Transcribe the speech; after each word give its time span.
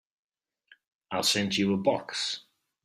I'll 1.11 1.21
send 1.21 1.55
you 1.57 1.75
a 1.75 1.77
box. 1.77 2.39